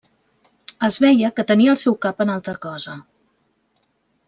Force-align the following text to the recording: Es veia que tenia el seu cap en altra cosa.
Es 0.87 0.97
veia 1.05 1.31
que 1.41 1.45
tenia 1.51 1.75
el 1.75 1.79
seu 1.83 1.99
cap 2.07 2.25
en 2.27 2.33
altra 2.39 2.57
cosa. 2.67 2.99